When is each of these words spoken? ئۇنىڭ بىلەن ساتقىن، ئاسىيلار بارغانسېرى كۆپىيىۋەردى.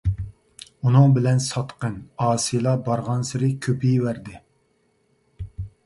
ئۇنىڭ 0.87 1.13
بىلەن 1.17 1.41
ساتقىن، 1.49 1.99
ئاسىيلار 2.27 2.81
بارغانسېرى 2.91 3.53
كۆپىيىۋەردى. 3.67 4.43